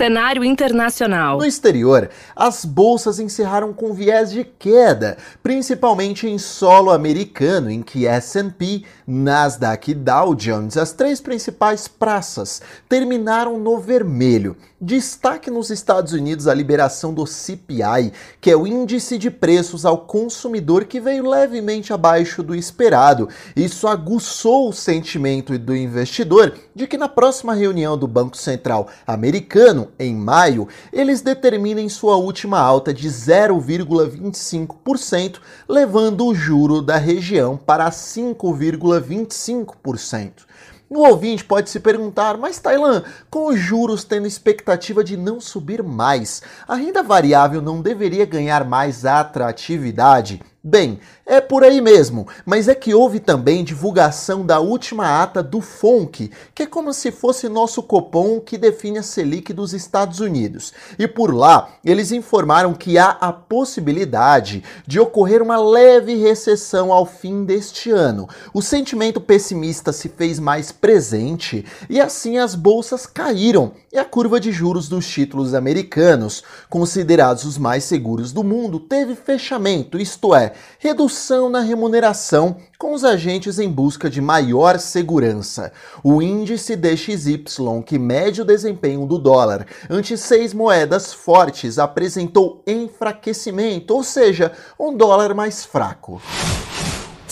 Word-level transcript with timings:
Cenário 0.00 0.42
internacional. 0.42 1.36
No 1.36 1.44
exterior, 1.44 2.08
as 2.34 2.64
bolsas 2.64 3.20
encerraram 3.20 3.70
com 3.70 3.92
viés 3.92 4.30
de 4.30 4.44
queda, 4.44 5.18
principalmente 5.42 6.26
em 6.26 6.38
solo 6.38 6.90
americano, 6.90 7.70
em 7.70 7.82
que 7.82 8.06
S&P, 8.06 8.82
Nasdaq 9.06 9.90
e 9.90 9.94
Dow 9.94 10.34
Jones, 10.34 10.78
as 10.78 10.92
três 10.92 11.20
principais 11.20 11.86
praças, 11.86 12.62
terminaram 12.88 13.58
no 13.58 13.78
vermelho. 13.78 14.56
Destaque 14.80 15.50
nos 15.50 15.68
Estados 15.68 16.14
Unidos 16.14 16.48
a 16.48 16.54
liberação 16.54 17.12
do 17.12 17.26
CPI, 17.26 18.14
que 18.40 18.50
é 18.50 18.56
o 18.56 18.66
índice 18.66 19.18
de 19.18 19.30
preços 19.30 19.84
ao 19.84 19.98
consumidor 19.98 20.86
que 20.86 20.98
veio 20.98 21.28
levemente 21.28 21.92
abaixo 21.92 22.42
do 22.42 22.54
esperado. 22.54 23.28
Isso 23.54 23.86
aguçou 23.86 24.70
o 24.70 24.72
sentimento 24.72 25.58
do 25.58 25.76
investidor 25.76 26.54
de 26.74 26.86
que 26.86 26.96
na 26.96 27.10
próxima 27.10 27.52
reunião 27.52 27.98
do 27.98 28.06
Banco 28.06 28.38
Central 28.38 28.88
americano, 29.06 29.89
em 29.98 30.14
maio, 30.14 30.68
eles 30.92 31.20
determinem 31.20 31.88
sua 31.88 32.14
última 32.16 32.58
alta 32.58 32.94
de 32.94 33.08
0,25%, 33.08 35.40
levando 35.68 36.26
o 36.26 36.34
juro 36.34 36.82
da 36.82 36.96
região 36.96 37.56
para 37.56 37.90
5,25%. 37.90 40.50
O 40.92 41.06
ouvinte 41.06 41.44
pode 41.44 41.70
se 41.70 41.78
perguntar, 41.78 42.36
mas 42.36 42.58
Tailan, 42.58 43.04
com 43.30 43.46
os 43.46 43.60
juros 43.60 44.02
tendo 44.02 44.26
expectativa 44.26 45.04
de 45.04 45.16
não 45.16 45.40
subir 45.40 45.84
mais, 45.84 46.42
a 46.66 46.74
renda 46.74 47.00
variável 47.00 47.62
não 47.62 47.80
deveria 47.80 48.26
ganhar 48.26 48.64
mais 48.64 49.04
atratividade? 49.04 50.42
Bem, 50.62 51.00
é 51.24 51.40
por 51.40 51.64
aí 51.64 51.80
mesmo, 51.80 52.28
mas 52.44 52.68
é 52.68 52.74
que 52.74 52.92
houve 52.92 53.18
também 53.18 53.64
divulgação 53.64 54.44
da 54.44 54.60
última 54.60 55.22
ata 55.22 55.42
do 55.42 55.62
FONC, 55.62 56.30
que 56.54 56.64
é 56.64 56.66
como 56.66 56.92
se 56.92 57.10
fosse 57.10 57.48
nosso 57.48 57.82
Copom 57.82 58.38
que 58.40 58.58
define 58.58 58.98
a 58.98 59.02
Selic 59.02 59.54
dos 59.54 59.72
Estados 59.72 60.20
Unidos. 60.20 60.74
E 60.98 61.08
por 61.08 61.34
lá, 61.34 61.70
eles 61.82 62.12
informaram 62.12 62.74
que 62.74 62.98
há 62.98 63.08
a 63.08 63.32
possibilidade 63.32 64.62
de 64.86 65.00
ocorrer 65.00 65.40
uma 65.40 65.56
leve 65.56 66.16
recessão 66.16 66.92
ao 66.92 67.06
fim 67.06 67.42
deste 67.46 67.90
ano. 67.90 68.28
O 68.52 68.60
sentimento 68.60 69.18
pessimista 69.18 69.94
se 69.94 70.10
fez 70.10 70.38
mais 70.38 70.70
presente 70.70 71.64
e 71.88 71.98
assim 71.98 72.36
as 72.36 72.54
bolsas 72.54 73.06
caíram 73.06 73.72
e 73.92 73.98
a 73.98 74.04
curva 74.04 74.38
de 74.38 74.52
juros 74.52 74.88
dos 74.88 75.08
títulos 75.08 75.54
americanos, 75.54 76.44
considerados 76.68 77.44
os 77.44 77.58
mais 77.58 77.84
seguros 77.84 78.30
do 78.30 78.44
mundo, 78.44 78.78
teve 78.78 79.16
fechamento, 79.16 79.98
isto 79.98 80.34
é, 80.34 80.49
redução 80.78 81.48
na 81.48 81.60
remuneração 81.60 82.56
com 82.78 82.94
os 82.94 83.04
agentes 83.04 83.58
em 83.58 83.68
busca 83.68 84.08
de 84.08 84.20
maior 84.20 84.78
segurança. 84.78 85.72
O 86.02 86.22
índice 86.22 86.76
DXY, 86.76 87.44
que 87.84 87.98
mede 87.98 88.42
o 88.42 88.44
desempenho 88.44 89.06
do 89.06 89.18
dólar 89.18 89.66
ante 89.88 90.16
seis 90.16 90.54
moedas 90.54 91.12
fortes, 91.12 91.78
apresentou 91.78 92.62
enfraquecimento, 92.66 93.94
ou 93.94 94.02
seja, 94.02 94.52
um 94.78 94.96
dólar 94.96 95.34
mais 95.34 95.64
fraco 95.64 96.20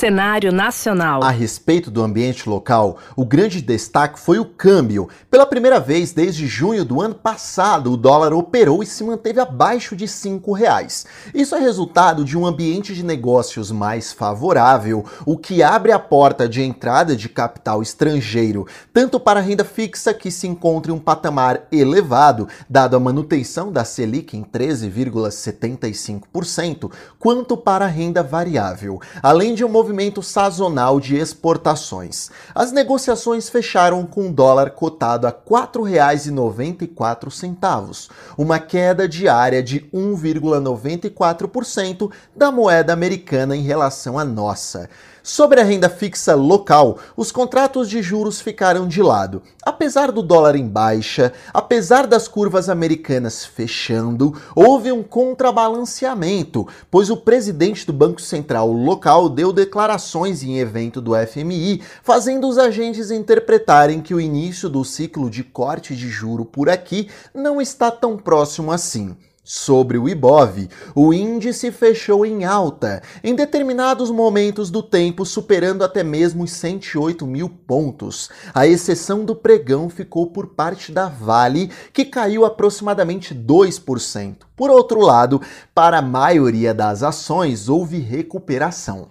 cenário 0.00 0.50
nacional. 0.50 1.22
A 1.22 1.28
respeito 1.28 1.90
do 1.90 2.02
ambiente 2.02 2.48
local, 2.48 2.96
o 3.14 3.22
grande 3.22 3.60
destaque 3.60 4.18
foi 4.18 4.38
o 4.38 4.46
câmbio. 4.46 5.10
Pela 5.30 5.44
primeira 5.44 5.78
vez 5.78 6.10
desde 6.10 6.46
junho 6.46 6.86
do 6.86 7.02
ano 7.02 7.14
passado, 7.14 7.92
o 7.92 7.98
dólar 7.98 8.32
operou 8.32 8.82
e 8.82 8.86
se 8.86 9.04
manteve 9.04 9.40
abaixo 9.40 9.94
de 9.94 10.06
R$ 10.06 10.40
reais. 10.56 11.04
Isso 11.34 11.54
é 11.54 11.58
resultado 11.58 12.24
de 12.24 12.38
um 12.38 12.46
ambiente 12.46 12.94
de 12.94 13.04
negócios 13.04 13.70
mais 13.70 14.10
favorável, 14.10 15.04
o 15.26 15.36
que 15.36 15.62
abre 15.62 15.92
a 15.92 15.98
porta 15.98 16.48
de 16.48 16.62
entrada 16.62 17.14
de 17.14 17.28
capital 17.28 17.82
estrangeiro, 17.82 18.66
tanto 18.94 19.20
para 19.20 19.40
a 19.40 19.42
renda 19.42 19.66
fixa 19.66 20.14
que 20.14 20.30
se 20.30 20.46
encontra 20.46 20.92
em 20.92 20.94
um 20.94 20.98
patamar 20.98 21.66
elevado, 21.70 22.48
dado 22.70 22.96
a 22.96 23.00
manutenção 23.00 23.70
da 23.70 23.84
Selic 23.84 24.34
em 24.34 24.44
13,75%, 24.44 26.90
quanto 27.18 27.54
para 27.54 27.84
a 27.84 27.88
renda 27.88 28.22
variável, 28.22 28.98
além 29.22 29.54
de 29.54 29.62
um 29.62 29.68
movimento 29.68 29.89
movimento 29.90 30.22
sazonal 30.22 31.00
de 31.00 31.16
exportações. 31.16 32.30
As 32.54 32.70
negociações 32.70 33.48
fecharam 33.48 34.06
com 34.06 34.28
o 34.28 34.32
dólar 34.32 34.70
cotado 34.70 35.26
a 35.26 35.30
R$ 35.30 35.36
4,94, 35.48 38.08
uma 38.38 38.60
queda 38.60 39.08
diária 39.08 39.60
de 39.60 39.80
1,94% 39.92 42.08
da 42.34 42.52
moeda 42.52 42.92
americana 42.92 43.56
em 43.56 43.62
relação 43.62 44.16
à 44.16 44.24
nossa. 44.24 44.88
Sobre 45.22 45.60
a 45.60 45.64
renda 45.64 45.90
fixa 45.90 46.34
local, 46.34 46.98
os 47.14 47.30
contratos 47.30 47.90
de 47.90 48.00
juros 48.00 48.40
ficaram 48.40 48.88
de 48.88 49.02
lado. 49.02 49.42
Apesar 49.62 50.10
do 50.10 50.22
dólar 50.22 50.56
em 50.56 50.66
baixa, 50.66 51.32
apesar 51.52 52.06
das 52.06 52.26
curvas 52.26 52.70
americanas 52.70 53.44
fechando, 53.44 54.34
houve 54.54 54.90
um 54.90 55.02
contrabalanceamento, 55.02 56.66
pois 56.90 57.10
o 57.10 57.18
presidente 57.18 57.86
do 57.86 57.92
Banco 57.92 58.20
Central 58.20 58.72
local 58.72 59.28
deu 59.28 59.52
declarações 59.52 60.42
em 60.42 60.58
evento 60.58 61.02
do 61.02 61.12
FMI, 61.14 61.82
fazendo 62.02 62.48
os 62.48 62.56
agentes 62.56 63.10
interpretarem 63.10 64.00
que 64.00 64.14
o 64.14 64.20
início 64.20 64.70
do 64.70 64.82
ciclo 64.84 65.28
de 65.28 65.44
corte 65.44 65.94
de 65.94 66.08
juro 66.08 66.46
por 66.46 66.70
aqui 66.70 67.08
não 67.34 67.60
está 67.60 67.90
tão 67.90 68.16
próximo 68.16 68.72
assim. 68.72 69.14
Sobre 69.42 69.96
o 69.96 70.06
Ibov, 70.06 70.68
o 70.94 71.14
índice 71.14 71.72
fechou 71.72 72.26
em 72.26 72.44
alta, 72.44 73.02
em 73.24 73.34
determinados 73.34 74.10
momentos 74.10 74.70
do 74.70 74.82
tempo 74.82 75.24
superando 75.24 75.82
até 75.82 76.04
mesmo 76.04 76.44
os 76.44 76.52
108 76.52 77.26
mil 77.26 77.48
pontos. 77.48 78.28
A 78.52 78.66
exceção 78.66 79.24
do 79.24 79.34
pregão 79.34 79.88
ficou 79.88 80.26
por 80.26 80.48
parte 80.48 80.92
da 80.92 81.08
Vale, 81.08 81.70
que 81.90 82.04
caiu 82.04 82.44
aproximadamente 82.44 83.34
2%. 83.34 84.36
Por 84.54 84.68
outro 84.70 85.00
lado, 85.00 85.40
para 85.74 85.98
a 85.98 86.02
maioria 86.02 86.74
das 86.74 87.02
ações 87.02 87.66
houve 87.66 87.98
recuperação. 87.98 89.08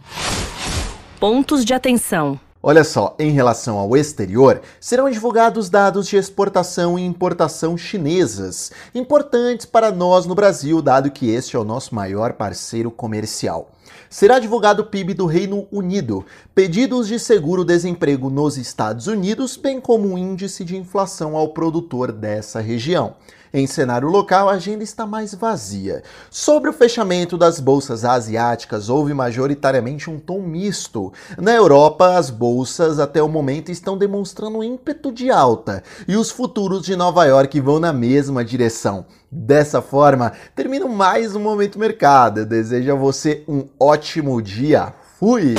Pontos 1.19 1.65
de 1.65 1.73
atenção. 1.73 2.39
Olha 2.61 2.83
só, 2.83 3.15
em 3.17 3.31
relação 3.31 3.77
ao 3.77 3.95
exterior, 3.95 4.61
serão 4.81 5.09
divulgados 5.09 5.69
dados 5.69 6.09
de 6.09 6.17
exportação 6.17 6.99
e 6.99 7.05
importação 7.05 7.77
chinesas, 7.77 8.69
importantes 8.93 9.65
para 9.65 9.93
nós 9.93 10.25
no 10.25 10.35
Brasil, 10.35 10.81
dado 10.81 11.09
que 11.09 11.29
este 11.29 11.55
é 11.55 11.59
o 11.59 11.63
nosso 11.63 11.95
maior 11.95 12.33
parceiro 12.33 12.91
comercial. 12.91 13.71
Será 14.09 14.39
divulgado 14.39 14.81
o 14.81 14.85
PIB 14.85 15.13
do 15.13 15.25
Reino 15.25 15.67
Unido, 15.71 16.25
pedidos 16.53 17.07
de 17.07 17.17
seguro-desemprego 17.17 18.29
nos 18.29 18.57
Estados 18.57 19.07
Unidos, 19.07 19.55
bem 19.55 19.79
como 19.79 20.09
o 20.09 20.17
índice 20.17 20.65
de 20.65 20.75
inflação 20.75 21.37
ao 21.37 21.53
produtor 21.53 22.11
dessa 22.11 22.59
região. 22.59 23.15
Em 23.51 23.65
cenário 23.65 24.07
local, 24.09 24.47
a 24.47 24.53
agenda 24.53 24.83
está 24.83 25.07
mais 25.07 25.33
vazia. 25.33 26.03
Sobre 26.29 26.69
o 26.69 26.73
fechamento 26.73 27.35
das 27.35 27.59
bolsas 27.59 28.05
asiáticas, 28.05 28.89
houve 28.89 29.13
majoritariamente 29.13 30.09
um 30.09 30.19
tom 30.19 30.41
misto. 30.41 31.11
Na 31.37 31.53
Europa, 31.53 32.15
as 32.15 32.29
bolsas 32.29 32.99
até 32.99 33.23
o 33.23 33.27
momento 33.27 33.71
estão 33.71 33.97
demonstrando 33.97 34.59
um 34.59 34.63
ímpeto 34.63 35.11
de 35.11 35.31
alta 35.31 35.81
e 36.07 36.15
os 36.15 36.29
futuros 36.29 36.83
de 36.83 36.95
Nova 36.95 37.25
York 37.25 37.59
vão 37.59 37.79
na 37.79 37.91
mesma 37.91 38.45
direção. 38.45 39.05
Dessa 39.31 39.81
forma, 39.81 40.31
termino 40.55 40.87
mais 40.87 41.35
um 41.35 41.39
Momento 41.39 41.79
Mercado. 41.79 42.45
desejo 42.45 42.91
a 42.91 42.95
você 42.95 43.43
um 43.47 43.67
ótimo 43.79 44.39
dia. 44.41 44.93
Fui! 45.19 45.55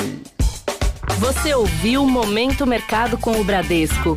Você 1.18 1.54
ouviu 1.54 2.06
Momento 2.06 2.66
Mercado 2.66 3.18
com 3.18 3.40
o 3.40 3.44
Bradesco 3.44 4.16